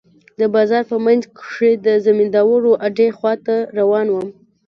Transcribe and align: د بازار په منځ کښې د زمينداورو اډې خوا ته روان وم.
د 0.39 0.41
بازار 0.55 0.83
په 0.91 0.97
منځ 1.05 1.23
کښې 1.37 1.71
د 1.85 1.87
زمينداورو 2.05 2.71
اډې 2.87 3.07
خوا 3.17 3.33
ته 3.45 3.55
روان 3.77 4.07
وم. 4.09 4.27